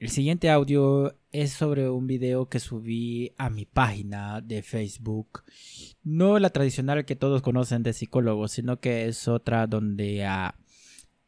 El 0.00 0.08
siguiente 0.08 0.48
audio 0.48 1.14
es 1.30 1.52
sobre 1.52 1.90
un 1.90 2.06
video 2.06 2.48
que 2.48 2.58
subí 2.58 3.34
a 3.36 3.50
mi 3.50 3.66
página 3.66 4.40
de 4.40 4.62
Facebook. 4.62 5.44
No 6.02 6.38
la 6.38 6.48
tradicional 6.48 7.04
que 7.04 7.16
todos 7.16 7.42
conocen 7.42 7.82
de 7.82 7.92
psicólogos, 7.92 8.52
sino 8.52 8.80
que 8.80 9.08
es 9.08 9.28
otra 9.28 9.66
donde 9.66 10.24
ah, 10.24 10.54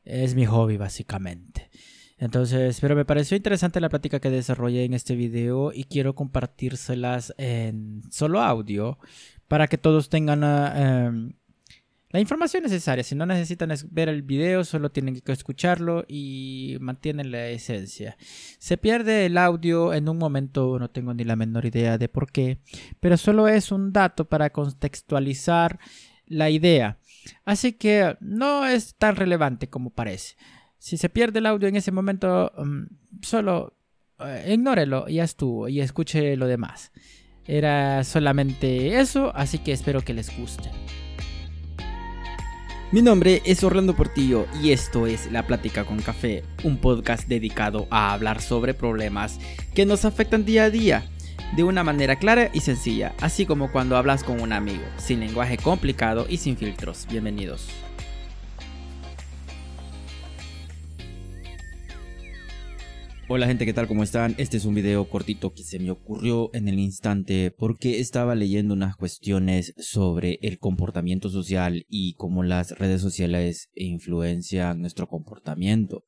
es 0.05 0.35
mi 0.35 0.47
hobby 0.47 0.79
básicamente. 0.79 1.69
Entonces, 2.17 2.81
pero 2.81 2.97
me 2.97 3.05
pareció 3.05 3.37
interesante 3.37 3.79
la 3.79 3.91
plática 3.91 4.21
que 4.21 4.31
desarrollé 4.31 4.85
en 4.85 4.95
este 4.95 5.17
video 5.17 5.71
y 5.75 5.85
quiero 5.85 6.15
compartírselas 6.15 7.35
en 7.37 8.01
solo 8.11 8.41
audio 8.41 8.97
para 9.49 9.69
que 9.69 9.77
todos 9.77 10.09
tengan 10.09 10.45
ah, 10.45 11.09
em, 11.09 11.35
la 12.13 12.21
información 12.21 12.63
necesaria. 12.63 13.03
Si 13.03 13.15
no 13.15 13.25
necesitan 13.25 13.73
ver 13.91 14.11
el 14.11 14.23
video, 14.23 14.65
solo 14.65 14.91
tienen 14.91 15.21
que 15.21 15.33
escucharlo 15.33 16.05
y 16.07 16.77
mantienen 16.79 17.31
la 17.31 17.49
esencia. 17.49 18.17
Se 18.59 18.77
pierde 18.77 19.27
el 19.27 19.39
audio 19.39 19.95
en 19.95 20.09
un 20.11 20.19
momento, 20.19 20.79
no 20.79 20.91
tengo 20.91 21.15
ni 21.15 21.25
la 21.25 21.37
menor 21.37 21.65
idea 21.65 21.97
de 21.97 22.11
por 22.11 22.31
qué, 22.31 22.59
pero 23.01 23.17
solo 23.17 23.49
es 23.49 23.73
un 23.73 23.93
dato 23.93 24.27
para 24.27 24.51
contextualizar 24.51 25.81
la 26.27 26.51
idea. 26.51 26.99
Así 27.47 27.73
que 27.73 28.17
no 28.21 28.67
es 28.67 28.95
tan 28.97 29.17
relevante 29.17 29.71
como 29.71 29.91
parece. 29.91 30.37
Si 30.79 30.99
se 30.99 31.09
pierde 31.09 31.39
el 31.39 31.47
audio 31.47 31.69
en 31.69 31.77
ese 31.77 31.93
momento, 31.93 32.53
mm, 32.59 33.23
solo 33.23 33.75
eh, 34.21 34.53
ignórelo 34.53 35.09
y 35.09 35.15
ya 35.15 35.25
estuvo 35.25 35.67
y 35.69 35.81
escuche 35.81 36.37
lo 36.37 36.47
demás. 36.47 36.93
Era 37.47 38.05
solamente 38.05 39.01
eso, 39.01 39.33
así 39.35 39.59
que 39.59 39.73
espero 39.73 40.03
que 40.03 40.13
les 40.13 40.37
guste. 40.37 40.71
Mi 42.93 43.01
nombre 43.01 43.41
es 43.47 43.65
Orlando 43.65 43.97
Portillo 43.97 44.47
y 44.63 44.73
esto 44.73 45.07
es 45.07 45.33
La 45.33 45.47
Plática 45.47 45.87
con 45.87 46.03
Café, 46.03 46.45
un 46.63 46.77
podcast 46.77 47.27
dedicado 47.27 47.87
a 47.89 48.13
hablar 48.13 48.43
sobre 48.43 48.75
problemas 48.75 49.41
que 49.75 49.87
nos 49.87 50.05
afectan 50.05 50.45
día 50.45 50.65
a 50.65 50.71
día 50.71 51.07
de 51.57 51.65
una 51.65 51.85
manera 51.85 52.17
clara 52.17 52.51
y 52.53 52.61
sencilla, 52.61 53.15
así 53.23 53.47
como 53.47 53.73
cuando 53.73 53.97
hablas 53.97 54.23
con 54.23 54.43
un 54.43 54.53
amigo, 54.53 54.85
sin 54.99 55.21
lenguaje 55.21 55.57
complicado 55.57 56.27
y 56.29 56.37
sin 56.37 56.59
filtros. 56.59 57.07
Bienvenidos. 57.11 57.71
Hola 63.35 63.47
gente, 63.47 63.65
¿qué 63.65 63.73
tal? 63.73 63.89
¿Cómo 63.89 64.03
están? 64.03 64.35
Este 64.37 64.59
es 64.59 64.67
un 64.67 64.75
video 64.75 65.09
cortito 65.09 65.55
que 65.55 65.63
se 65.63 65.79
me 65.79 65.91
ocurrió 65.91 66.51
en 66.55 66.69
el 66.69 66.79
instante 66.79 67.51
porque 67.51 67.99
estaba 67.99 68.35
leyendo 68.35 68.75
unas 68.75 68.95
cuestiones 68.95 69.73
sobre 69.79 70.39
el 70.43 70.59
comportamiento 70.59 71.31
social 71.31 71.87
y 71.89 72.13
cómo 72.17 72.43
las 72.43 72.79
redes 72.79 73.01
sociales 73.01 73.71
influencian 73.75 74.83
nuestro 74.83 75.09
comportamiento. 75.09 76.05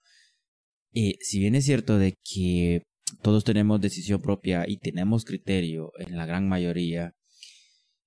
Eh, 0.92 1.14
si 1.20 1.38
bien 1.38 1.54
es 1.54 1.64
cierto 1.64 1.96
de 1.96 2.12
que 2.22 2.82
todos 3.22 3.42
tenemos 3.42 3.80
decisión 3.80 4.20
propia 4.20 4.66
y 4.68 4.76
tenemos 4.76 5.24
criterio 5.24 5.92
en 5.98 6.18
la 6.18 6.26
gran 6.26 6.46
mayoría, 6.46 7.14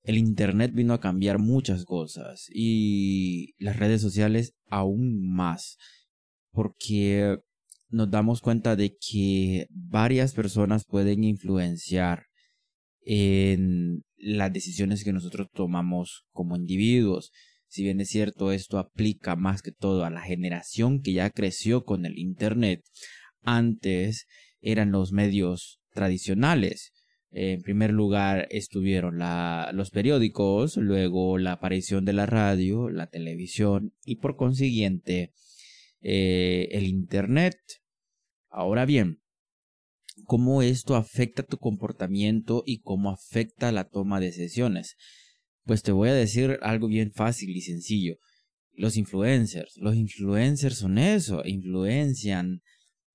el 0.04 0.20
Internet 0.20 0.74
vino 0.76 0.94
a 0.94 1.00
cambiar 1.00 1.40
muchas 1.40 1.86
cosas 1.86 2.46
y 2.54 3.56
las 3.58 3.78
redes 3.78 4.00
sociales 4.00 4.54
aún 4.70 5.28
más 5.28 5.80
porque 6.52 7.38
nos 7.90 8.10
damos 8.12 8.42
cuenta 8.42 8.76
de 8.76 8.96
que 8.98 9.68
varias 9.70 10.34
personas 10.34 10.86
pueden 10.86 11.24
influenciar 11.24 12.26
en 13.02 14.04
las 14.18 14.52
decisiones 14.52 15.04
que 15.04 15.14
nosotros 15.14 15.48
tomamos 15.54 16.26
como 16.32 16.56
individuos. 16.56 17.32
Si 17.68 17.84
bien 17.84 18.02
es 18.02 18.10
cierto, 18.10 18.52
esto 18.52 18.80
aplica 18.80 19.36
más 19.36 19.62
que 19.62 19.72
todo 19.72 20.04
a 20.04 20.10
la 20.10 20.22
generación 20.22 21.02
que 21.02 21.14
ya 21.14 21.30
creció 21.30 21.84
con 21.86 22.06
el 22.06 22.18
Internet. 22.18 22.84
Antes 23.42 24.28
eran 24.60 24.92
los 24.92 25.12
medios 25.12 25.80
tradicionales. 25.94 26.94
En 27.30 27.62
primer 27.62 27.92
lugar 27.92 28.48
estuvieron 28.52 29.20
los 29.74 29.92
periódicos, 29.92 30.78
luego 30.78 31.38
la 31.38 31.54
aparición 31.54 32.06
de 32.06 32.14
la 32.14 32.26
radio, 32.26 32.90
la 32.90 33.08
televisión 33.08 33.94
y 34.04 34.16
por 34.16 34.38
consiguiente 34.38 35.34
eh, 36.10 36.70
el 36.72 36.86
Internet. 36.86 37.58
Ahora 38.50 38.86
bien, 38.86 39.20
¿cómo 40.24 40.62
esto 40.62 40.96
afecta 40.96 41.44
tu 41.44 41.58
comportamiento 41.58 42.64
y 42.66 42.80
cómo 42.80 43.12
afecta 43.12 43.74
la 43.74 43.90
toma 43.90 44.22
de 44.22 44.28
decisiones? 44.28 44.96
Pues 45.66 45.84
te 45.84 45.92
voy 45.92 46.08
a 46.08 46.14
decir 46.14 46.60
algo 46.62 46.88
bien 46.88 47.12
fácil 47.12 47.50
y 47.50 47.60
sencillo. 47.60 48.16
Los 48.72 48.96
influencers, 48.96 49.76
los 49.76 49.98
influencers 49.98 50.78
son 50.78 50.98
eso, 50.98 51.42
influencian 51.44 52.62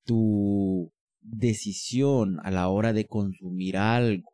tu 0.04 0.92
decisión 1.22 2.40
a 2.44 2.50
la 2.50 2.68
hora 2.68 2.92
de 2.92 3.06
consumir 3.06 3.78
algo. 3.78 4.28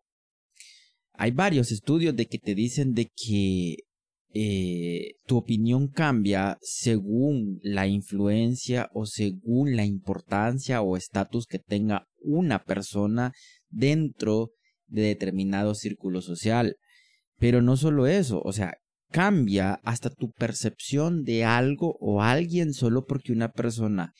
Hay 1.12 1.30
varios 1.30 1.70
estudios 1.70 2.16
de 2.16 2.26
que 2.26 2.40
te 2.40 2.56
dicen 2.56 2.92
de 2.92 3.08
que 3.14 3.76
eh, 4.40 5.16
tu 5.26 5.36
opinión 5.36 5.88
cambia 5.88 6.58
según 6.60 7.58
la 7.60 7.88
influencia 7.88 8.88
o 8.94 9.04
según 9.04 9.74
la 9.74 9.84
importancia 9.84 10.80
o 10.80 10.96
estatus 10.96 11.48
que 11.48 11.58
tenga 11.58 12.06
una 12.20 12.62
persona 12.62 13.32
dentro 13.68 14.52
de 14.86 15.02
determinado 15.02 15.74
círculo 15.74 16.22
social. 16.22 16.76
Pero 17.40 17.62
no 17.62 17.76
solo 17.76 18.06
eso, 18.06 18.40
o 18.44 18.52
sea, 18.52 18.74
cambia 19.10 19.80
hasta 19.82 20.08
tu 20.08 20.30
percepción 20.30 21.24
de 21.24 21.44
algo 21.44 21.96
o 21.98 22.22
alguien 22.22 22.74
solo 22.74 23.06
porque 23.06 23.32
una 23.32 23.50
persona 23.50 24.12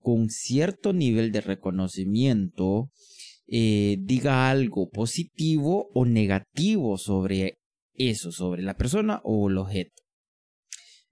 con 0.00 0.30
cierto 0.30 0.92
nivel 0.92 1.30
de 1.30 1.42
reconocimiento 1.42 2.90
eh, 3.46 3.98
diga 4.00 4.50
algo 4.50 4.88
positivo 4.88 5.90
o 5.94 6.06
negativo 6.06 6.98
sobre 6.98 7.59
eso 8.08 8.32
sobre 8.32 8.62
la 8.62 8.74
persona 8.74 9.20
o 9.24 9.48
el 9.48 9.58
objeto. 9.58 10.02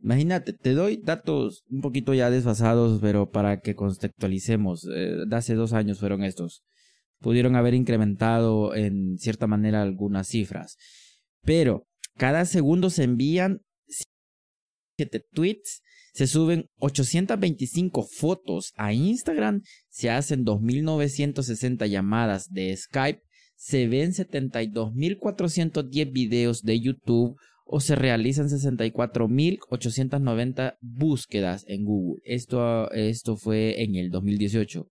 Imagínate, 0.01 0.53
te 0.53 0.75
doy 0.75 1.01
datos 1.03 1.65
un 1.69 1.81
poquito 1.81 2.15
ya 2.15 2.31
desfasados, 2.31 3.01
pero 3.01 3.31
para 3.31 3.61
que 3.61 3.75
contextualicemos, 3.75 4.87
eh, 4.95 5.25
de 5.27 5.37
hace 5.37 5.55
dos 5.55 5.73
años 5.73 5.99
fueron 5.99 6.23
estos. 6.23 6.63
Pudieron 7.21 7.57
haber 7.57 7.75
incrementado 7.75 8.77
en 8.77 9.19
cierta 9.19 9.49
manera 9.49 9.83
algunas 9.83 10.29
cifras, 10.29 10.77
pero 11.43 11.89
cada 12.17 12.45
segundo 12.45 12.91
se 12.91 13.03
envían 13.03 13.61
7 14.97 15.25
tweets, 15.33 15.83
se 16.13 16.27
suben 16.27 16.67
825 16.79 18.05
fotos 18.05 18.73
a 18.77 18.93
Instagram, 18.93 19.63
se 19.89 20.11
hacen 20.11 20.45
2.960 20.45 21.87
llamadas 21.87 22.51
de 22.51 22.77
Skype 22.77 23.23
se 23.59 23.87
ven 23.89 24.13
72.410 24.13 26.13
videos 26.13 26.63
de 26.63 26.81
YouTube 26.81 27.37
o 27.67 27.81
se 27.81 27.97
realizan 27.97 28.49
64.890 28.49 30.79
búsquedas 30.81 31.65
en 31.67 31.85
Google. 31.85 32.23
Esto, 32.25 32.89
esto 32.93 33.37
fue 33.37 33.83
en 33.83 33.97
el 33.97 34.11
2018. 34.11 34.89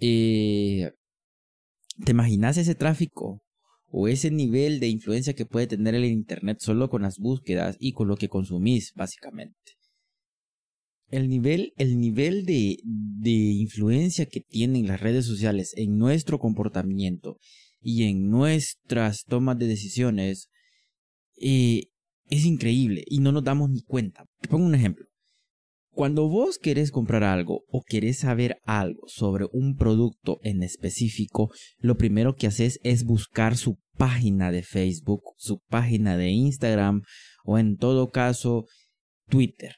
Eh, 0.00 0.90
¿Te 2.02 2.12
imaginas 2.12 2.56
ese 2.56 2.74
tráfico 2.74 3.42
o 3.88 4.08
ese 4.08 4.30
nivel 4.30 4.80
de 4.80 4.88
influencia 4.88 5.34
que 5.34 5.44
puede 5.44 5.66
tener 5.66 5.94
el 5.94 6.06
Internet 6.06 6.60
solo 6.60 6.88
con 6.88 7.02
las 7.02 7.18
búsquedas 7.18 7.76
y 7.78 7.92
con 7.92 8.08
lo 8.08 8.16
que 8.16 8.30
consumís, 8.30 8.94
básicamente? 8.94 9.74
el 11.10 11.28
nivel, 11.28 11.72
el 11.76 11.98
nivel 11.98 12.46
de, 12.46 12.78
de 13.20 13.30
influencia 13.30 14.26
que 14.26 14.40
tienen 14.40 14.86
las 14.86 15.00
redes 15.00 15.26
sociales 15.26 15.72
en 15.76 15.98
nuestro 15.98 16.38
comportamiento 16.38 17.38
y 17.80 18.04
en 18.04 18.30
nuestras 18.30 19.24
tomas 19.24 19.58
de 19.58 19.66
decisiones 19.66 20.48
eh, 21.40 21.84
es 22.28 22.44
increíble 22.44 23.04
y 23.06 23.20
no 23.20 23.32
nos 23.32 23.44
damos 23.44 23.70
ni 23.70 23.82
cuenta. 23.82 24.26
Te 24.40 24.48
pongo 24.48 24.66
un 24.66 24.74
ejemplo. 24.74 25.06
Cuando 25.92 26.28
vos 26.28 26.58
querés 26.58 26.92
comprar 26.92 27.24
algo 27.24 27.64
o 27.68 27.82
querés 27.82 28.18
saber 28.18 28.58
algo 28.64 29.02
sobre 29.08 29.46
un 29.52 29.76
producto 29.76 30.38
en 30.42 30.62
específico, 30.62 31.50
lo 31.78 31.96
primero 31.96 32.36
que 32.36 32.46
haces 32.46 32.78
es 32.84 33.04
buscar 33.04 33.56
su 33.56 33.78
página 33.96 34.52
de 34.52 34.62
Facebook, 34.62 35.22
su 35.36 35.60
página 35.68 36.16
de 36.16 36.30
Instagram 36.30 37.02
o 37.44 37.58
en 37.58 37.76
todo 37.76 38.10
caso 38.10 38.66
Twitter. 39.28 39.74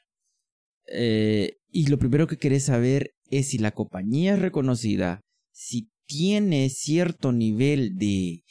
Eh, 0.87 1.57
y 1.73 1.87
lo 1.87 1.97
primero 1.97 2.27
que 2.27 2.37
querés 2.37 2.65
saber 2.65 3.15
es 3.31 3.49
si 3.49 3.57
la 3.57 3.71
compañía 3.71 4.35
es 4.35 4.39
reconocida, 4.39 5.21
si 5.51 5.89
tiene 6.05 6.69
cierto 6.69 7.31
nivel 7.31 7.95
de, 7.95 8.43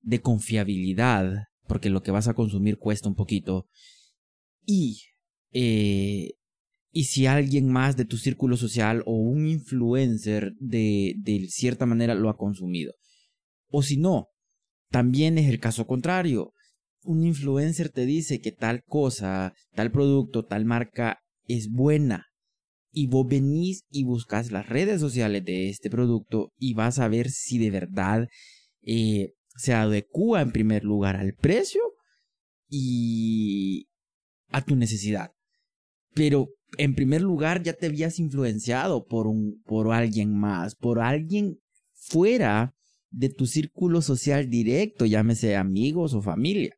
de 0.00 0.20
confiabilidad, 0.22 1.48
porque 1.66 1.90
lo 1.90 2.02
que 2.02 2.12
vas 2.12 2.28
a 2.28 2.34
consumir 2.34 2.78
cuesta 2.78 3.10
un 3.10 3.14
poquito, 3.14 3.66
y, 4.64 5.02
eh, 5.52 6.30
y 6.90 7.04
si 7.04 7.26
alguien 7.26 7.70
más 7.70 7.98
de 7.98 8.06
tu 8.06 8.16
círculo 8.16 8.56
social 8.56 9.02
o 9.04 9.16
un 9.16 9.46
influencer 9.48 10.54
de, 10.58 11.14
de 11.18 11.48
cierta 11.48 11.84
manera 11.84 12.14
lo 12.14 12.30
ha 12.30 12.38
consumido. 12.38 12.94
O 13.68 13.82
si 13.82 13.98
no, 13.98 14.28
también 14.88 15.36
es 15.36 15.50
el 15.50 15.60
caso 15.60 15.86
contrario. 15.86 16.54
Un 17.02 17.26
influencer 17.26 17.90
te 17.90 18.06
dice 18.06 18.40
que 18.40 18.52
tal 18.52 18.82
cosa, 18.84 19.52
tal 19.74 19.92
producto, 19.92 20.46
tal 20.46 20.64
marca 20.64 21.18
es 21.48 21.70
buena 21.70 22.31
y 22.92 23.06
vos 23.06 23.26
venís 23.26 23.84
y 23.90 24.04
buscas 24.04 24.52
las 24.52 24.68
redes 24.68 25.00
sociales 25.00 25.44
de 25.44 25.70
este 25.70 25.90
producto 25.90 26.52
y 26.58 26.74
vas 26.74 26.98
a 26.98 27.08
ver 27.08 27.30
si 27.30 27.58
de 27.58 27.70
verdad 27.70 28.28
eh, 28.82 29.32
se 29.56 29.72
adecua 29.72 30.42
en 30.42 30.52
primer 30.52 30.84
lugar 30.84 31.16
al 31.16 31.34
precio 31.34 31.80
y 32.68 33.88
a 34.48 34.62
tu 34.62 34.76
necesidad. 34.76 35.32
Pero 36.14 36.48
en 36.78 36.94
primer 36.94 37.22
lugar 37.22 37.62
ya 37.62 37.72
te 37.72 37.86
habías 37.86 38.18
influenciado 38.18 39.06
por 39.06 39.26
un 39.26 39.62
por 39.64 39.92
alguien 39.92 40.38
más, 40.38 40.74
por 40.74 41.00
alguien 41.00 41.58
fuera 41.94 42.74
de 43.10 43.28
tu 43.28 43.46
círculo 43.46 44.02
social 44.02 44.48
directo, 44.48 45.06
llámese 45.06 45.56
amigos 45.56 46.14
o 46.14 46.22
familia. 46.22 46.76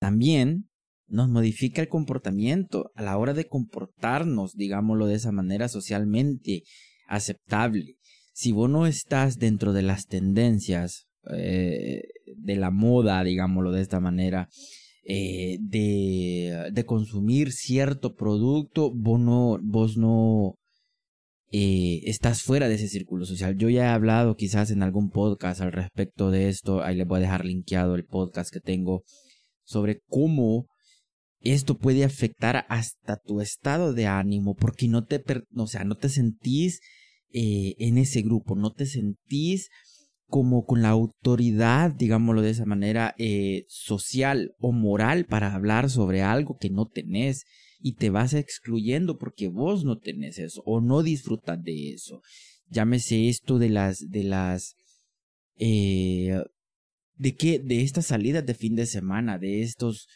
También 0.00 0.69
nos 1.10 1.28
modifica 1.28 1.82
el 1.82 1.88
comportamiento 1.88 2.90
a 2.94 3.02
la 3.02 3.18
hora 3.18 3.34
de 3.34 3.46
comportarnos, 3.46 4.54
digámoslo 4.54 5.06
de 5.06 5.16
esa 5.16 5.32
manera, 5.32 5.68
socialmente 5.68 6.62
aceptable. 7.08 7.96
Si 8.32 8.52
vos 8.52 8.70
no 8.70 8.86
estás 8.86 9.36
dentro 9.36 9.72
de 9.72 9.82
las 9.82 10.06
tendencias 10.06 11.08
eh, 11.32 12.02
de 12.36 12.56
la 12.56 12.70
moda, 12.70 13.22
digámoslo 13.24 13.72
de 13.72 13.82
esta 13.82 14.00
manera, 14.00 14.48
eh, 15.04 15.58
de, 15.60 16.84
consumir 16.86 17.52
cierto 17.52 18.14
producto, 18.14 18.92
vos 18.94 19.20
no, 19.20 19.58
vos 19.62 19.96
no 19.96 20.54
eh, 21.50 22.00
estás 22.04 22.42
fuera 22.42 22.68
de 22.68 22.76
ese 22.76 22.88
círculo 22.88 23.26
social. 23.26 23.56
Yo 23.56 23.68
ya 23.68 23.86
he 23.86 23.88
hablado 23.88 24.36
quizás 24.36 24.70
en 24.70 24.82
algún 24.82 25.10
podcast 25.10 25.60
al 25.60 25.72
respecto 25.72 26.30
de 26.30 26.48
esto, 26.48 26.82
ahí 26.82 26.96
les 26.96 27.06
voy 27.06 27.18
a 27.18 27.22
dejar 27.22 27.44
linkeado 27.44 27.96
el 27.96 28.04
podcast 28.04 28.52
que 28.52 28.60
tengo 28.60 29.02
sobre 29.64 30.00
cómo 30.08 30.66
esto 31.40 31.76
puede 31.78 32.04
afectar 32.04 32.66
hasta 32.68 33.16
tu 33.16 33.40
estado 33.40 33.92
de 33.92 34.06
ánimo 34.06 34.54
porque 34.54 34.88
no 34.88 35.04
te, 35.04 35.22
o 35.54 35.66
sea, 35.66 35.84
no 35.84 35.96
te 35.96 36.08
sentís 36.08 36.80
eh, 37.32 37.74
en 37.78 37.98
ese 37.98 38.22
grupo, 38.22 38.56
no 38.56 38.72
te 38.72 38.86
sentís 38.86 39.68
como 40.26 40.64
con 40.64 40.82
la 40.82 40.90
autoridad, 40.90 41.92
digámoslo 41.92 42.42
de 42.42 42.50
esa 42.50 42.64
manera, 42.64 43.14
eh, 43.18 43.64
social 43.68 44.54
o 44.58 44.72
moral 44.72 45.26
para 45.26 45.54
hablar 45.54 45.90
sobre 45.90 46.22
algo 46.22 46.56
que 46.56 46.70
no 46.70 46.86
tenés 46.86 47.44
y 47.80 47.94
te 47.94 48.10
vas 48.10 48.34
excluyendo 48.34 49.18
porque 49.18 49.48
vos 49.48 49.84
no 49.84 49.98
tenés 49.98 50.38
eso 50.38 50.62
o 50.64 50.80
no 50.80 51.02
disfrutas 51.02 51.60
de 51.62 51.90
eso. 51.92 52.22
Llámese 52.68 53.28
esto 53.28 53.58
de 53.58 53.70
las, 53.70 54.08
de 54.08 54.22
las, 54.22 54.74
eh, 55.56 56.42
de 57.16 57.34
qué, 57.34 57.58
de 57.58 57.82
estas 57.82 58.06
salidas 58.06 58.46
de 58.46 58.54
fin 58.54 58.76
de 58.76 58.86
semana, 58.86 59.38
de 59.38 59.62
estos, 59.62 60.06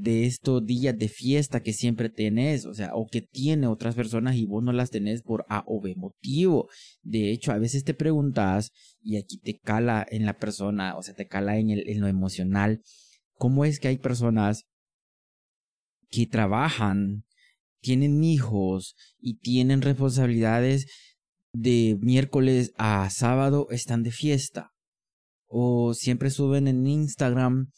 de 0.00 0.24
estos 0.24 0.64
días 0.64 0.96
de 0.96 1.08
fiesta 1.08 1.60
que 1.60 1.74
siempre 1.74 2.08
tenés, 2.08 2.64
o 2.64 2.72
sea, 2.72 2.94
o 2.94 3.06
que 3.06 3.20
tiene 3.20 3.66
otras 3.66 3.94
personas 3.94 4.36
y 4.36 4.46
vos 4.46 4.62
no 4.62 4.72
las 4.72 4.90
tenés 4.90 5.20
por 5.22 5.44
A 5.50 5.62
o 5.66 5.80
B 5.80 5.94
motivo. 5.94 6.70
De 7.02 7.30
hecho, 7.30 7.52
a 7.52 7.58
veces 7.58 7.84
te 7.84 7.92
preguntas, 7.92 8.72
y 9.02 9.18
aquí 9.18 9.38
te 9.38 9.58
cala 9.58 10.06
en 10.10 10.24
la 10.24 10.38
persona, 10.38 10.96
o 10.96 11.02
sea, 11.02 11.14
te 11.14 11.26
cala 11.26 11.58
en, 11.58 11.68
el, 11.68 11.86
en 11.86 12.00
lo 12.00 12.08
emocional, 12.08 12.80
¿cómo 13.34 13.66
es 13.66 13.78
que 13.78 13.88
hay 13.88 13.98
personas 13.98 14.64
que 16.08 16.26
trabajan, 16.26 17.24
tienen 17.80 18.24
hijos 18.24 18.96
y 19.18 19.36
tienen 19.38 19.82
responsabilidades 19.82 20.86
de 21.52 21.98
miércoles 22.00 22.72
a 22.78 23.10
sábado, 23.10 23.66
están 23.70 24.02
de 24.02 24.12
fiesta? 24.12 24.70
O 25.46 25.92
siempre 25.92 26.30
suben 26.30 26.68
en 26.68 26.86
Instagram 26.86 27.70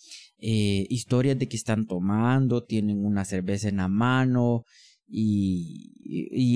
eh, 0.44 0.88
historias 0.90 1.38
de 1.38 1.46
que 1.46 1.56
están 1.56 1.86
tomando, 1.86 2.64
tienen 2.64 3.04
una 3.04 3.24
cerveza 3.24 3.68
en 3.68 3.76
la 3.76 3.86
mano 3.86 4.64
y, 5.06 5.92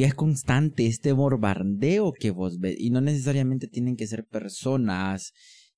es 0.03 0.15
constante 0.15 0.87
este 0.87 1.13
bombardeo 1.13 2.13
que 2.13 2.33
vos 2.33 2.59
ves. 2.59 2.75
Y 2.79 2.91
no 2.91 3.01
necesariamente 3.01 3.69
tienen 3.69 3.95
que 3.95 4.09
ser 4.09 4.27
personas 4.27 5.33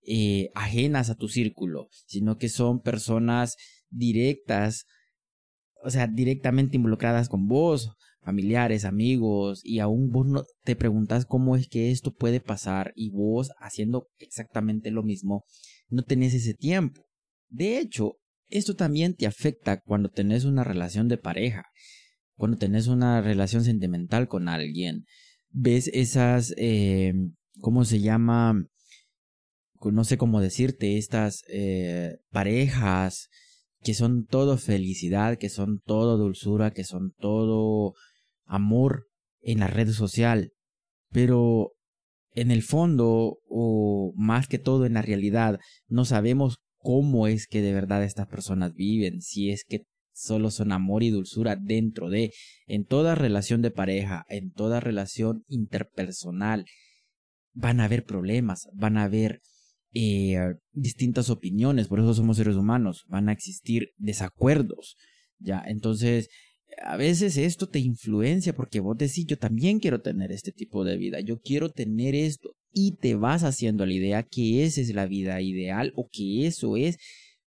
eh, 0.06 0.48
ajenas 0.54 1.10
a 1.10 1.16
tu 1.16 1.28
círculo, 1.28 1.88
sino 2.06 2.38
que 2.38 2.48
son 2.48 2.80
personas 2.80 3.56
directas, 3.90 4.86
o 5.84 5.90
sea, 5.90 6.06
directamente 6.06 6.76
involucradas 6.76 7.28
con 7.28 7.46
vos, 7.46 7.90
familiares, 8.22 8.86
amigos, 8.86 9.60
y 9.64 9.80
aún 9.80 10.08
vos 10.10 10.26
no 10.26 10.44
te 10.64 10.76
preguntas 10.76 11.26
cómo 11.26 11.56
es 11.56 11.68
que 11.68 11.90
esto 11.90 12.14
puede 12.14 12.40
pasar 12.40 12.92
y 12.96 13.10
vos 13.10 13.50
haciendo 13.58 14.08
exactamente 14.18 14.90
lo 14.90 15.02
mismo, 15.02 15.44
no 15.90 16.04
tenés 16.04 16.32
ese 16.32 16.54
tiempo. 16.54 17.07
De 17.48 17.78
hecho, 17.78 18.18
esto 18.48 18.74
también 18.76 19.14
te 19.14 19.26
afecta 19.26 19.80
cuando 19.80 20.10
tenés 20.10 20.44
una 20.44 20.64
relación 20.64 21.08
de 21.08 21.18
pareja, 21.18 21.64
cuando 22.36 22.56
tenés 22.56 22.86
una 22.86 23.20
relación 23.20 23.64
sentimental 23.64 24.28
con 24.28 24.48
alguien. 24.48 25.04
Ves 25.50 25.90
esas, 25.92 26.54
eh, 26.56 27.12
¿cómo 27.60 27.84
se 27.84 28.00
llama? 28.00 28.66
No 29.80 30.04
sé 30.04 30.18
cómo 30.18 30.40
decirte, 30.40 30.98
estas 30.98 31.44
eh, 31.48 32.18
parejas 32.30 33.28
que 33.82 33.94
son 33.94 34.26
todo 34.26 34.58
felicidad, 34.58 35.38
que 35.38 35.48
son 35.48 35.80
todo 35.84 36.16
dulzura, 36.16 36.72
que 36.72 36.84
son 36.84 37.12
todo 37.18 37.94
amor 38.44 39.06
en 39.40 39.60
la 39.60 39.68
red 39.68 39.90
social. 39.90 40.52
Pero 41.10 41.72
en 42.32 42.50
el 42.50 42.62
fondo, 42.62 43.38
o 43.48 44.12
más 44.16 44.48
que 44.48 44.58
todo 44.58 44.84
en 44.84 44.94
la 44.94 45.02
realidad, 45.02 45.58
no 45.86 46.04
sabemos 46.04 46.58
cómo 46.88 47.26
es 47.26 47.46
que 47.46 47.60
de 47.60 47.74
verdad 47.74 48.02
estas 48.02 48.28
personas 48.28 48.72
viven, 48.72 49.20
si 49.20 49.50
es 49.50 49.62
que 49.62 49.84
solo 50.10 50.50
son 50.50 50.72
amor 50.72 51.02
y 51.02 51.10
dulzura 51.10 51.54
dentro 51.54 52.08
de, 52.08 52.32
en 52.66 52.86
toda 52.86 53.14
relación 53.14 53.60
de 53.60 53.70
pareja, 53.70 54.24
en 54.30 54.52
toda 54.52 54.80
relación 54.80 55.44
interpersonal, 55.48 56.64
van 57.52 57.80
a 57.80 57.84
haber 57.84 58.06
problemas, 58.06 58.70
van 58.72 58.96
a 58.96 59.04
haber 59.04 59.42
eh, 59.92 60.38
distintas 60.72 61.28
opiniones, 61.28 61.88
por 61.88 62.00
eso 62.00 62.14
somos 62.14 62.38
seres 62.38 62.56
humanos, 62.56 63.04
van 63.08 63.28
a 63.28 63.32
existir 63.32 63.90
desacuerdos, 63.98 64.96
ya, 65.38 65.62
entonces 65.66 66.30
a 66.82 66.96
veces 66.96 67.36
esto 67.36 67.68
te 67.68 67.80
influencia 67.80 68.54
porque 68.54 68.80
vos 68.80 68.96
decís, 68.96 69.26
yo 69.26 69.36
también 69.36 69.78
quiero 69.78 70.00
tener 70.00 70.32
este 70.32 70.52
tipo 70.52 70.84
de 70.84 70.96
vida, 70.96 71.20
yo 71.20 71.38
quiero 71.38 71.68
tener 71.68 72.14
esto 72.14 72.54
y 72.72 72.96
te 72.96 73.14
vas 73.14 73.44
haciendo 73.44 73.86
la 73.86 73.92
idea 73.92 74.22
que 74.22 74.64
esa 74.64 74.80
es 74.80 74.94
la 74.94 75.06
vida 75.06 75.40
ideal 75.40 75.92
o 75.96 76.08
que 76.10 76.46
eso 76.46 76.76
es 76.76 76.98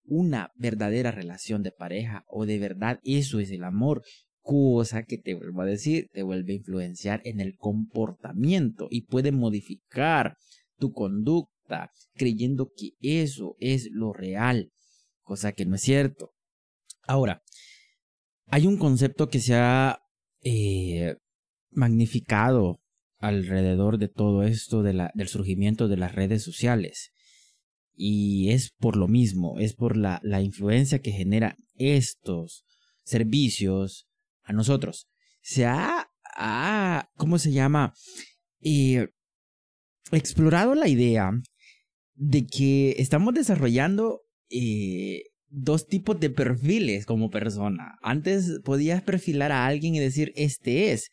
una 0.04 0.52
verdadera 0.56 1.12
relación 1.12 1.64
de 1.64 1.72
pareja 1.72 2.26
o 2.28 2.46
de 2.46 2.60
verdad 2.60 3.00
eso 3.04 3.40
es 3.40 3.52
el 3.52 3.64
amor, 3.64 4.04
cosa 4.42 5.04
que 5.04 5.18
te 5.18 5.36
vuelvo 5.36 5.62
a 5.62 5.66
decir, 5.66 6.10
te 6.12 6.24
vuelve 6.24 6.54
a 6.54 6.58
influenciar 6.58 7.22
en 7.26 7.40
el 7.40 7.56
comportamiento 7.56 8.88
y 8.90 9.02
puede 9.02 9.32
modificar 9.32 10.36
tu 10.78 10.92
conducta 10.92 11.92
creyendo 12.16 12.72
que 12.76 12.92
eso 13.00 13.56
es 13.60 13.90
lo 13.92 14.14
real, 14.14 14.72
cosa 15.22 15.54
que 15.54 15.66
no 15.66 15.76
es 15.76 15.82
cierto. 15.82 16.34
Ahora, 17.04 17.42
hay 18.48 18.68
un 18.68 18.78
concepto 18.78 19.30
que 19.30 19.40
se 19.40 19.56
ha 19.56 20.00
eh, 20.44 21.16
magnificado 21.70 22.81
alrededor 23.22 23.98
de 24.00 24.10
todo 24.10 24.44
esto 24.44 24.84
de 24.84 24.94
la, 24.94 25.12
del 25.14 25.28
surgimiento 25.28 25.88
de 25.88 25.98
las 25.98 26.14
redes 26.14 26.44
sociales. 26.44 27.12
Y 27.96 28.50
es 28.50 28.72
por 28.72 28.98
lo 28.98 29.08
mismo, 29.08 29.60
es 29.60 29.74
por 29.74 29.96
la, 29.96 30.20
la 30.24 30.42
influencia 30.42 31.00
que 31.00 31.12
genera 31.12 31.56
estos 31.76 32.66
servicios 33.04 34.08
a 34.44 34.54
nosotros. 34.54 35.08
Se 35.42 35.66
ha, 35.66 36.10
¿cómo 37.16 37.38
se 37.38 37.52
llama? 37.52 37.94
Eh, 38.62 39.08
explorado 40.12 40.76
la 40.76 40.88
idea 40.88 41.32
de 42.16 42.46
que 42.46 42.96
estamos 42.98 43.34
desarrollando 43.34 44.22
eh, 44.50 45.24
dos 45.48 45.88
tipos 45.88 46.20
de 46.20 46.30
perfiles 46.30 47.06
como 47.06 47.30
persona. 47.30 47.98
Antes 48.02 48.60
podías 48.64 49.02
perfilar 49.04 49.52
a 49.52 49.66
alguien 49.66 49.96
y 49.96 50.00
decir, 50.00 50.32
este 50.36 50.92
es, 50.92 51.10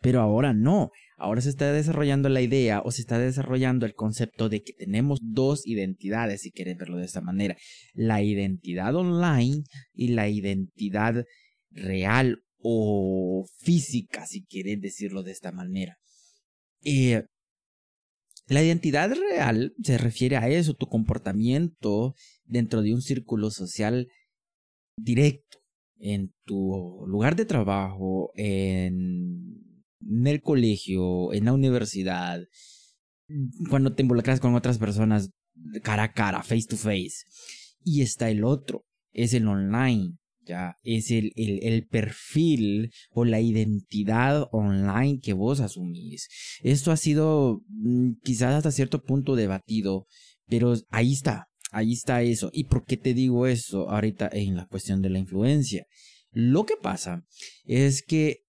pero 0.00 0.20
ahora 0.20 0.52
no. 0.52 0.90
Ahora 1.16 1.40
se 1.40 1.50
está 1.50 1.72
desarrollando 1.72 2.28
la 2.28 2.40
idea 2.40 2.80
o 2.84 2.90
se 2.90 3.02
está 3.02 3.18
desarrollando 3.18 3.86
el 3.86 3.94
concepto 3.94 4.48
de 4.48 4.62
que 4.62 4.72
tenemos 4.72 5.20
dos 5.22 5.66
identidades, 5.66 6.42
si 6.42 6.50
quieres 6.50 6.76
verlo 6.76 6.96
de 6.96 7.04
esta 7.04 7.20
manera. 7.20 7.56
La 7.94 8.22
identidad 8.22 8.94
online 8.94 9.62
y 9.92 10.08
la 10.08 10.28
identidad 10.28 11.24
real 11.70 12.42
o 12.58 13.46
física, 13.58 14.26
si 14.26 14.44
quieres 14.44 14.80
decirlo 14.80 15.22
de 15.22 15.32
esta 15.32 15.52
manera. 15.52 15.96
Eh, 16.84 17.22
la 18.46 18.62
identidad 18.62 19.12
real 19.12 19.72
se 19.82 19.98
refiere 19.98 20.36
a 20.36 20.48
eso, 20.48 20.74
tu 20.74 20.86
comportamiento 20.86 22.14
dentro 22.44 22.82
de 22.82 22.92
un 22.92 23.00
círculo 23.00 23.50
social 23.50 24.08
directo, 24.96 25.58
en 25.98 26.32
tu 26.44 27.04
lugar 27.06 27.36
de 27.36 27.44
trabajo, 27.44 28.32
en, 28.34 29.61
el 30.26 30.40
colegio, 30.40 31.32
en 31.32 31.46
la 31.46 31.52
universidad, 31.52 32.40
cuando 33.68 33.94
te 33.94 34.02
involucras 34.02 34.40
con 34.40 34.54
otras 34.54 34.78
personas 34.78 35.30
cara 35.82 36.04
a 36.04 36.12
cara, 36.12 36.42
face 36.42 36.66
to 36.68 36.76
face. 36.76 37.24
Y 37.84 38.02
está 38.02 38.30
el 38.30 38.44
otro, 38.44 38.84
es 39.12 39.34
el 39.34 39.46
online, 39.46 40.16
ya 40.44 40.76
es 40.82 41.10
el, 41.10 41.32
el, 41.36 41.60
el, 41.62 41.86
perfil 41.86 42.92
o 43.10 43.24
la 43.24 43.40
identidad 43.40 44.48
online 44.52 45.20
que 45.20 45.32
vos 45.32 45.60
asumís. 45.60 46.28
Esto 46.62 46.90
ha 46.92 46.96
sido 46.96 47.62
mm, 47.68 48.14
quizás 48.22 48.54
hasta 48.54 48.70
cierto 48.70 49.02
punto 49.02 49.36
debatido, 49.36 50.06
pero 50.46 50.74
ahí 50.90 51.12
está, 51.12 51.48
ahí 51.70 51.92
está 51.92 52.22
eso. 52.22 52.50
¿Y 52.52 52.64
por 52.64 52.84
qué 52.84 52.96
te 52.96 53.14
digo 53.14 53.46
eso 53.46 53.90
ahorita 53.90 54.28
en 54.32 54.56
la 54.56 54.66
cuestión 54.66 55.02
de 55.02 55.10
la 55.10 55.18
influencia? 55.18 55.86
Lo 56.30 56.64
que 56.64 56.76
pasa 56.80 57.24
es 57.64 58.02
que 58.02 58.42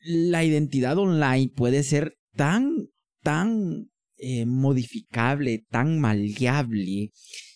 la 0.00 0.44
identidad 0.44 0.98
online 0.98 1.50
puede 1.54 1.82
ser 1.82 2.16
tan, 2.34 2.88
tan 3.22 3.90
eh, 4.16 4.46
modificable, 4.46 5.64
tan 5.70 6.00
maleable, 6.00 7.10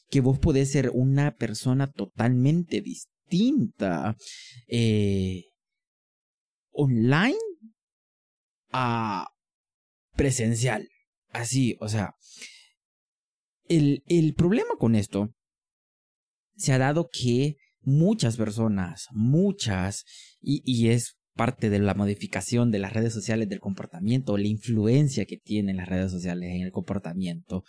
que 0.08 0.20
vos 0.20 0.38
podés 0.38 0.72
ser 0.72 0.90
una 0.92 1.36
persona 1.36 1.90
totalmente 1.90 2.80
distinta 2.80 4.16
eh, 4.66 5.44
online 6.72 7.38
a 8.72 9.28
presencial. 10.16 10.88
Así, 11.28 11.76
o 11.80 11.88
sea, 11.88 12.14
el, 13.68 14.02
el 14.08 14.34
problema 14.34 14.70
con 14.78 14.96
esto 14.96 15.32
se 16.56 16.72
ha 16.72 16.78
dado 16.78 17.08
que 17.10 17.56
muchas 17.82 18.36
personas, 18.36 19.06
muchas, 19.12 20.04
y, 20.40 20.62
y, 20.64 20.90
es 20.90 21.16
parte 21.40 21.70
de 21.70 21.78
la 21.78 21.94
modificación 21.94 22.70
de 22.70 22.80
las 22.80 22.92
redes 22.92 23.14
sociales 23.14 23.48
del 23.48 23.60
comportamiento, 23.60 24.36
la 24.36 24.46
influencia 24.46 25.24
que 25.24 25.38
tienen 25.38 25.78
las 25.78 25.88
redes 25.88 26.10
sociales 26.12 26.50
en 26.54 26.60
el 26.60 26.70
comportamiento, 26.70 27.64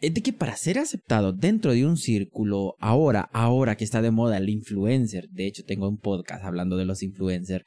es 0.00 0.12
de 0.12 0.20
que 0.20 0.32
para 0.32 0.56
ser 0.56 0.80
aceptado 0.80 1.32
dentro 1.32 1.72
de 1.72 1.86
un 1.86 1.96
círculo, 1.96 2.74
ahora, 2.80 3.30
ahora 3.32 3.76
que 3.76 3.84
está 3.84 4.02
de 4.02 4.10
moda 4.10 4.38
el 4.38 4.48
influencer, 4.48 5.28
de 5.28 5.46
hecho 5.46 5.62
tengo 5.64 5.88
un 5.88 5.98
podcast 5.98 6.44
hablando 6.44 6.76
de 6.76 6.86
los 6.86 7.04
influencers, 7.04 7.64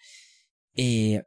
eh, 0.75 1.23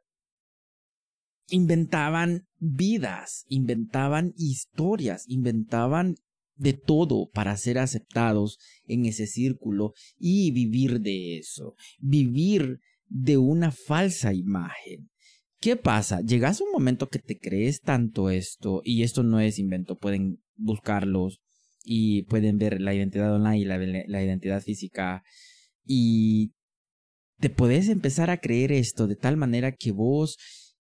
inventaban 1.49 2.45
vidas, 2.59 3.43
inventaban 3.47 4.35
historias, 4.37 5.23
inventaban 5.27 6.13
de 6.57 6.73
todo 6.73 7.27
para 7.33 7.57
ser 7.57 7.79
aceptados 7.79 8.59
en 8.85 9.07
ese 9.07 9.25
círculo 9.25 9.93
y 10.19 10.51
vivir 10.51 11.01
de 11.01 11.39
eso, 11.39 11.73
vivir 11.97 12.81
de 13.07 13.37
una 13.37 13.71
falsa 13.71 14.33
imagen. 14.33 15.09
¿Qué 15.59 15.75
pasa? 15.75 16.21
Llegas 16.21 16.61
a 16.61 16.63
un 16.65 16.71
momento 16.71 17.09
que 17.09 17.19
te 17.19 17.37
crees 17.37 17.81
tanto 17.81 18.29
esto, 18.29 18.81
y 18.83 19.03
esto 19.03 19.23
no 19.23 19.39
es 19.39 19.57
invento, 19.57 19.95
pueden 19.97 20.39
buscarlos 20.55 21.41
y 21.83 22.23
pueden 22.23 22.57
ver 22.57 22.79
la 22.79 22.93
identidad 22.93 23.33
online 23.33 23.59
y 23.59 23.65
la, 23.65 24.23
identidad 24.23 24.61
física, 24.61 25.23
y 25.83 26.51
te 27.39 27.49
puedes 27.49 27.89
empezar 27.89 28.29
a 28.29 28.37
creer 28.37 28.71
esto 28.71 29.07
de 29.07 29.15
tal 29.15 29.37
manera 29.37 29.71
que 29.71 29.91
vos 29.91 30.37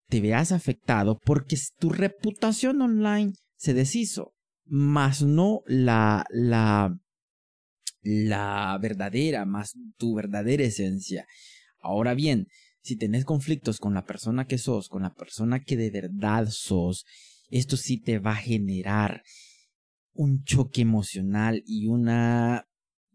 te 0.08 0.22
veas 0.22 0.52
afectado 0.52 1.20
porque 1.24 1.56
tu 1.80 1.90
reputación 1.90 2.82
online 2.82 3.34
se 3.56 3.74
deshizo, 3.74 4.34
más 4.66 5.24
no 5.24 5.62
la, 5.66 6.26
la, 6.32 6.96
la 8.02 8.78
verdadera, 8.82 9.46
más 9.46 9.74
tu 9.98 10.16
verdadera 10.16 10.64
esencia. 10.64 11.26
Ahora 11.82 12.14
bien, 12.14 12.48
si 12.82 12.96
tenés 12.96 13.26
conflictos 13.26 13.80
con 13.80 13.94
la 13.94 14.06
persona 14.06 14.46
que 14.46 14.58
sos, 14.58 14.90
con 14.90 15.04
la 15.04 15.14
persona 15.14 15.60
que 15.60 15.78
de 15.78 15.92
verdad 15.92 16.48
sos, 16.50 17.06
esto 17.50 17.78
sí 17.78 18.00
te 18.00 18.20
va 18.20 18.32
a 18.32 18.38
generar 18.38 19.24
un 20.14 20.44
choque 20.44 20.82
emocional 20.82 21.64
y 21.66 21.88
una 21.88 22.66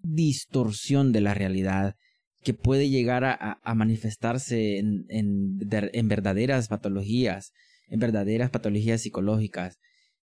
distorsión 0.02 1.12
de 1.12 1.20
la 1.20 1.34
realidad 1.34 1.96
que 2.42 2.54
puede 2.54 2.90
llegar 2.90 3.24
a, 3.24 3.74
manifestarse 3.74 4.78
en, 4.78 5.06
en, 5.08 5.58
verdaderas 6.08 6.68
patologías, 6.68 7.52
en 7.88 8.00
verdaderas 8.00 8.50
patologías 8.50 9.00
psicológicas. 9.00 9.78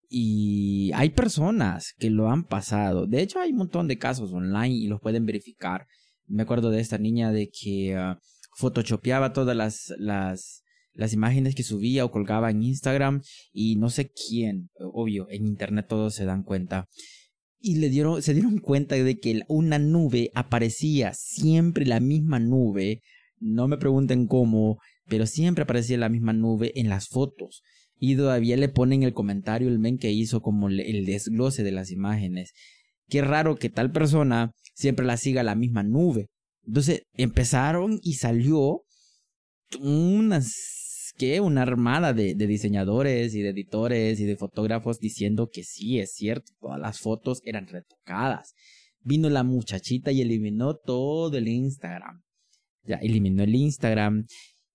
Y 0.08 0.92
hay 0.94 1.10
personas 1.10 1.94
que 1.98 2.10
lo 2.10 2.30
han 2.30 2.46
pasado. 2.46 3.06
De 3.06 3.22
hecho, 3.22 3.40
hay 3.40 3.52
un 3.52 3.58
montón 3.58 3.88
de 3.88 3.98
casos 3.98 4.32
online 4.32 4.76
y 4.76 4.88
los 4.88 5.02
pueden 5.02 5.26
verificar. 5.26 5.88
Me 6.28 6.44
acuerdo 6.44 6.72
de 6.72 6.82
esta 6.82 6.98
niña 6.98 7.32
de 7.32 7.50
que 7.50 7.96
uh, 7.98 8.20
photoshopeaba 8.58 9.34
todas 9.34 9.56
las, 9.56 9.94
las, 9.98 10.64
las 10.94 11.14
imágenes 11.14 11.56
que 11.56 11.64
subía 11.64 12.06
o 12.06 12.12
colgaba 12.12 12.52
en 12.52 12.64
Instagram 12.64 13.22
y 13.52 13.76
no 13.76 13.90
sé 13.90 14.12
quién, 14.12 14.70
obvio, 14.80 15.28
en 15.30 15.46
internet 15.46 15.86
todos 15.88 16.16
se 16.16 16.26
dan 16.26 16.44
cuenta 16.44 16.88
y 17.66 17.78
le 17.78 17.90
dieron, 17.90 18.22
se 18.22 18.36
dieron 18.36 18.60
cuenta 18.60 18.94
de 18.96 19.18
que 19.18 19.42
una 19.48 19.80
nube 19.80 20.30
aparecía, 20.36 21.14
siempre 21.16 21.88
la 21.88 22.00
misma 22.00 22.38
nube, 22.40 23.02
no 23.40 23.68
me 23.68 23.78
pregunten 23.78 24.28
cómo, 24.28 24.78
pero 25.08 25.26
siempre 25.26 25.64
aparecía 25.64 25.98
la 25.98 26.10
misma 26.10 26.32
nube 26.32 26.72
en 26.76 26.90
las 26.90 27.08
fotos. 27.08 27.64
Y 27.98 28.16
todavía 28.18 28.56
le 28.56 28.70
ponen 28.70 29.02
el 29.02 29.14
comentario 29.14 29.68
el 29.68 29.80
men 29.80 29.98
que 29.98 30.12
hizo 30.12 30.42
como 30.42 30.70
el 30.70 31.06
desglose 31.06 31.64
de 31.64 31.72
las 31.72 31.90
imágenes. 31.90 32.54
Qué 33.08 33.24
raro 33.24 33.56
que 33.56 33.72
tal 33.72 33.92
persona 33.92 34.54
siempre 34.76 35.06
la 35.06 35.18
siga 35.18 35.42
la 35.42 35.56
misma 35.56 35.82
nube. 35.82 36.28
Entonces 36.68 37.04
empezaron 37.14 38.00
y 38.04 38.14
salió 38.14 38.84
unas 39.80 40.54
que 41.18 41.40
una 41.40 41.62
armada 41.62 42.14
de, 42.14 42.36
diseñadores 42.36 43.34
y 43.36 43.42
de 43.42 43.50
editores 43.50 44.20
y 44.20 44.26
de 44.26 44.36
fotógrafos 44.36 45.00
diciendo 45.00 45.50
que 45.52 45.64
sí, 45.64 46.00
es 46.00 46.14
cierto, 46.14 46.52
todas 46.60 46.80
las 46.80 47.00
fotos 47.00 47.42
eran 47.46 47.68
retocadas. 47.68 48.54
Vino 49.02 49.30
la 49.30 49.44
muchachita 49.44 50.12
y 50.12 50.22
eliminó 50.22 50.76
todo 50.76 51.38
el 51.38 51.48
Instagram. 51.48 52.22
Ya, 52.84 52.98
eliminó 52.98 53.44
el 53.44 53.56
Instagram 53.56 54.26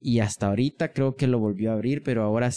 y 0.01 0.21
hasta 0.21 0.47
ahorita 0.47 0.93
creo 0.93 1.15
que 1.15 1.27
lo 1.27 1.39
volvió 1.39 1.71
a 1.71 1.75
abrir, 1.75 2.03
pero 2.03 2.23
ahora 2.23 2.51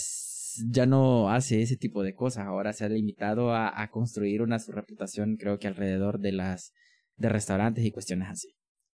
ya 0.70 0.86
no 0.86 1.30
hace 1.30 1.60
ese 1.60 1.76
tipo 1.76 2.02
de 2.02 2.14
cosas. 2.14 2.46
Ahora 2.46 2.72
se 2.72 2.84
ha 2.84 2.88
limitado 2.88 3.52
a, 3.52 3.82
a 3.82 3.90
construir 3.90 4.40
una 4.40 4.58
su 4.60 4.72
reputación, 4.72 5.36
creo 5.36 5.58
que 5.58 5.68
alrededor 5.68 6.20
de 6.20 6.32
las 6.32 6.72
de 7.16 7.28
restaurantes 7.28 7.84
y 7.84 7.90
cuestiones 7.90 8.28
así. 8.28 8.48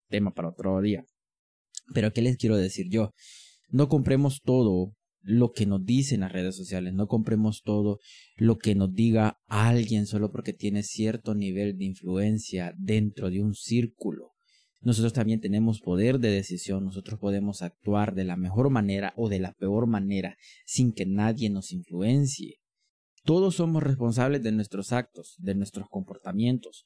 Tema 0.09 0.33
para 0.33 0.49
otro 0.49 0.80
día. 0.80 1.04
Pero 1.92 2.12
¿qué 2.12 2.23
les 2.23 2.37
quiero 2.37 2.56
decir 2.56 2.87
yo? 2.90 3.12
No 3.68 3.88
compremos 3.88 4.40
todo 4.42 4.94
lo 5.25 5.52
que 5.52 5.64
nos 5.64 5.85
dicen 5.85 6.21
las 6.21 6.33
redes 6.33 6.54
sociales, 6.54 6.92
no 6.92 7.06
compremos 7.06 7.62
todo 7.62 7.99
lo 8.37 8.59
que 8.59 8.75
nos 8.75 8.92
diga 8.92 9.38
alguien 9.47 10.06
solo 10.06 10.30
porque 10.30 10.52
tiene 10.52 10.83
cierto 10.83 11.35
nivel 11.35 11.78
de 11.78 11.87
influencia 11.87 12.75
dentro 12.76 13.30
de 13.30 13.40
un 13.40 13.54
círculo. 13.54 14.33
Nosotros 14.83 15.14
también 15.14 15.40
tenemos 15.40 15.80
poder 15.80 16.18
de 16.18 16.30
decisión, 16.30 16.85
nosotros 16.85 17.18
podemos 17.18 17.62
actuar 17.62 18.14
de 18.14 18.25
la 18.25 18.37
mejor 18.37 18.68
manera 18.68 19.14
o 19.16 19.30
de 19.30 19.40
la 19.40 19.54
peor 19.54 19.87
manera 19.87 20.37
sin 20.66 20.92
que 20.92 21.06
nadie 21.06 21.49
nos 21.49 21.73
influencie. 21.73 22.59
Todos 23.25 23.54
somos 23.54 23.83
responsables 23.83 24.42
de 24.42 24.52
nuestros 24.52 24.92
actos, 24.92 25.37
de 25.38 25.54
nuestros 25.54 25.88
comportamientos. 25.88 26.85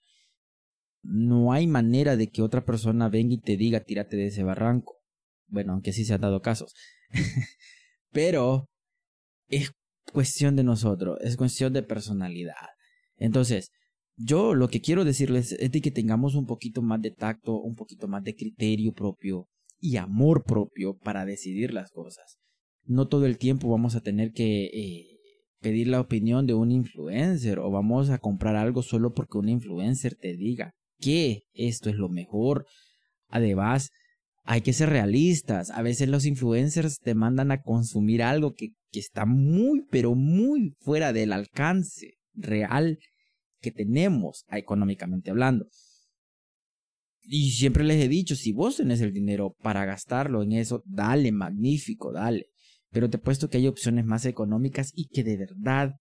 No 1.02 1.52
hay 1.52 1.66
manera 1.66 2.16
de 2.16 2.28
que 2.28 2.42
otra 2.42 2.64
persona 2.64 3.08
venga 3.08 3.34
y 3.34 3.40
te 3.40 3.56
diga 3.56 3.80
tírate 3.80 4.16
de 4.16 4.26
ese 4.26 4.42
barranco. 4.42 4.96
Bueno, 5.46 5.72
aunque 5.72 5.92
sí 5.92 6.04
se 6.04 6.14
han 6.14 6.20
dado 6.20 6.40
casos. 6.40 6.74
Pero 8.10 8.68
es 9.48 9.72
cuestión 10.12 10.56
de 10.56 10.64
nosotros, 10.64 11.18
es 11.22 11.36
cuestión 11.36 11.72
de 11.72 11.82
personalidad. 11.82 12.54
Entonces, 13.16 13.70
yo 14.16 14.54
lo 14.54 14.68
que 14.68 14.80
quiero 14.80 15.04
decirles 15.04 15.52
es 15.52 15.70
de 15.70 15.80
que 15.80 15.90
tengamos 15.90 16.34
un 16.34 16.46
poquito 16.46 16.82
más 16.82 17.00
de 17.00 17.12
tacto, 17.12 17.60
un 17.60 17.74
poquito 17.74 18.08
más 18.08 18.24
de 18.24 18.34
criterio 18.34 18.92
propio 18.92 19.46
y 19.80 19.96
amor 19.96 20.44
propio 20.44 20.96
para 20.98 21.24
decidir 21.24 21.72
las 21.72 21.90
cosas. 21.90 22.38
No 22.84 23.06
todo 23.06 23.26
el 23.26 23.38
tiempo 23.38 23.68
vamos 23.70 23.94
a 23.94 24.00
tener 24.00 24.32
que 24.32 24.64
eh, 24.64 25.18
pedir 25.60 25.88
la 25.88 26.00
opinión 26.00 26.46
de 26.46 26.54
un 26.54 26.72
influencer 26.72 27.58
o 27.58 27.70
vamos 27.70 28.10
a 28.10 28.18
comprar 28.18 28.56
algo 28.56 28.82
solo 28.82 29.12
porque 29.12 29.38
un 29.38 29.48
influencer 29.48 30.16
te 30.16 30.36
diga 30.36 30.74
que 30.98 31.42
esto 31.52 31.90
es 31.90 31.96
lo 31.96 32.08
mejor. 32.08 32.66
Además, 33.28 33.90
hay 34.44 34.62
que 34.62 34.72
ser 34.72 34.88
realistas. 34.88 35.70
A 35.70 35.82
veces 35.82 36.08
los 36.08 36.24
influencers 36.24 37.00
te 37.00 37.14
mandan 37.14 37.50
a 37.50 37.60
consumir 37.60 38.22
algo 38.22 38.54
que, 38.54 38.70
está 38.92 39.26
muy, 39.26 39.84
pero 39.90 40.14
muy 40.14 40.74
fuera 40.80 41.12
del 41.12 41.32
alcance 41.32 42.14
real 42.32 42.98
que 43.60 43.70
tenemos 43.70 44.44
económicamente 44.50 45.30
hablando. 45.30 45.66
Y 47.22 47.50
siempre 47.50 47.84
les 47.84 48.02
he 48.02 48.08
dicho, 48.08 48.34
si 48.34 48.52
vos 48.52 48.78
tenés 48.78 49.02
el 49.02 49.12
dinero 49.12 49.54
para 49.60 49.84
gastarlo 49.84 50.42
en 50.42 50.52
eso, 50.52 50.82
dale, 50.86 51.30
magnífico, 51.30 52.10
dale. 52.10 52.46
Pero 52.90 53.10
te 53.10 53.18
he 53.18 53.20
puesto 53.20 53.50
que 53.50 53.58
hay 53.58 53.66
opciones 53.66 54.06
más 54.06 54.24
económicas 54.24 54.90
y 54.94 55.08
que 55.08 55.22
de 55.22 55.36
verdad 55.36 55.92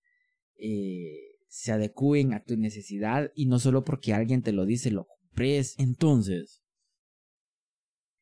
eh, 0.58 1.27
se 1.58 1.72
adecúen 1.72 2.34
a 2.34 2.44
tu 2.44 2.56
necesidad 2.56 3.32
y 3.34 3.48
no 3.48 3.58
solo 3.58 3.84
porque 3.84 4.14
alguien 4.14 4.44
te 4.44 4.52
lo 4.52 4.66
dice, 4.66 4.92
lo 4.92 5.08
compres. 5.08 5.74
Entonces, 5.80 6.62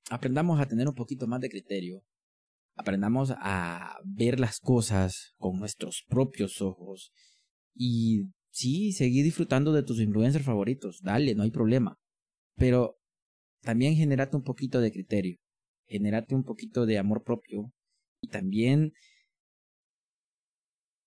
aprendamos 0.10 0.62
a 0.62 0.68
tener 0.68 0.88
un 0.88 0.96
poquito 0.96 1.27
más 1.27 1.42
de 1.42 1.50
criterio, 1.50 2.01
aprendamos 2.75 3.34
a 3.38 3.98
ver 4.06 4.39
las 4.39 4.62
cosas 4.62 5.34
con 5.36 5.60
nuestros 5.60 6.06
propios 6.08 6.62
ojos 6.62 7.12
y 7.74 8.30
sí, 8.51 8.94
seguir 8.94 9.25
disfrutando 9.25 9.74
de 9.74 9.84
tus 9.84 10.00
influencers 10.00 10.46
favoritos, 10.46 11.01
dale, 11.04 11.36
no 11.36 11.44
hay 11.44 11.51
problema. 11.51 11.98
pero 12.58 12.98
también 13.63 13.96
generate 13.96 14.38
un 14.38 14.44
poquito 14.44 14.80
de 14.80 14.94
criterio, 14.94 15.38
generate 15.88 16.36
un 16.36 16.44
poquito 16.44 16.86
de 16.86 17.00
amor 17.00 17.24
propio 17.24 17.74
y 18.22 18.30
también 18.30 18.94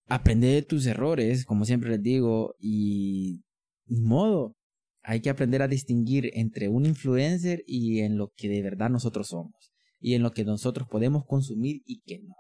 aprende 0.09 0.49
de 0.49 0.63
tus 0.63 0.87
errores, 0.87 1.45
como 1.45 1.65
siempre 1.65 1.91
les 1.91 2.03
digo, 2.03 2.57
y 2.59 3.43
modo, 3.87 4.57
hay 5.03 5.21
que 5.21 5.31
aprender 5.31 5.63
a 5.63 5.69
distinguir 5.69 6.31
entre 6.35 6.69
un 6.69 6.87
influencer 6.87 7.63
y 7.67 8.01
en 8.01 8.17
lo 8.17 8.33
que 8.37 8.49
de 8.49 8.63
verdad 8.63 8.91
nosotros 8.91 9.29
somos, 9.29 9.73
y 10.01 10.15
en 10.15 10.23
lo 10.23 10.33
que 10.33 10.45
nosotros 10.45 10.89
podemos 10.89 11.25
consumir 11.27 11.83
y 11.85 12.01
que 12.01 12.19
no. 12.21 12.35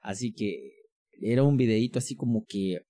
Así 0.00 0.32
que 0.32 0.72
era 1.20 1.42
un 1.42 1.56
videito 1.56 1.98
así 1.98 2.14
como 2.14 2.44
que 2.46 2.80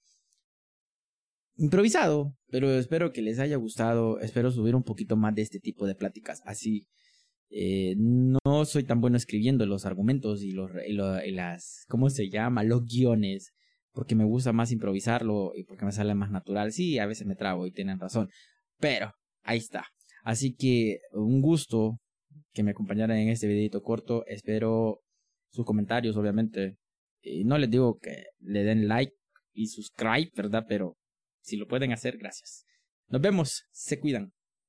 improvisado, 1.56 2.36
pero 2.50 2.70
espero 2.72 3.12
que 3.12 3.22
les 3.22 3.38
haya 3.38 3.56
gustado, 3.56 4.20
espero 4.20 4.50
subir 4.50 4.74
un 4.74 4.82
poquito 4.82 5.16
más 5.16 5.34
de 5.34 5.42
este 5.42 5.60
tipo 5.60 5.86
de 5.86 5.94
pláticas 5.94 6.42
así. 6.44 6.86
Eh, 7.48 7.94
no 7.96 8.64
soy 8.64 8.82
tan 8.84 9.00
bueno 9.00 9.16
escribiendo 9.16 9.66
los 9.66 9.86
argumentos 9.86 10.42
y, 10.42 10.50
los, 10.50 10.70
y, 10.86 11.30
las, 11.30 11.84
¿cómo 11.88 12.10
se 12.10 12.28
llama? 12.28 12.64
Los 12.64 12.84
guiones, 12.84 13.54
porque 13.96 14.14
me 14.14 14.24
gusta 14.24 14.52
más 14.52 14.72
improvisarlo 14.72 15.52
y 15.56 15.64
porque 15.64 15.86
me 15.86 15.90
sale 15.90 16.14
más 16.14 16.30
natural. 16.30 16.70
Sí, 16.70 16.98
a 16.98 17.06
veces 17.06 17.26
me 17.26 17.34
trago 17.34 17.66
y 17.66 17.72
tienen 17.72 17.98
razón, 17.98 18.28
pero 18.78 19.14
ahí 19.42 19.56
está. 19.56 19.86
Así 20.22 20.54
que 20.54 20.98
un 21.12 21.40
gusto 21.40 21.98
que 22.52 22.62
me 22.62 22.72
acompañaran 22.72 23.16
en 23.16 23.30
este 23.30 23.46
videito 23.46 23.80
corto. 23.80 24.26
Espero 24.26 25.00
sus 25.50 25.64
comentarios, 25.64 26.14
obviamente. 26.18 26.76
Y 27.22 27.44
no 27.44 27.56
les 27.56 27.70
digo 27.70 27.96
que 27.98 28.24
le 28.40 28.64
den 28.64 28.86
like 28.86 29.14
y 29.54 29.68
subscribe, 29.68 30.30
¿verdad? 30.36 30.66
Pero 30.68 30.98
si 31.40 31.56
lo 31.56 31.66
pueden 31.66 31.92
hacer, 31.92 32.18
gracias. 32.18 32.66
Nos 33.08 33.22
vemos, 33.22 33.64
se 33.70 33.98
cuidan. 33.98 34.35